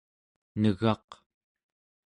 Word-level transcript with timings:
negaq 0.65 1.07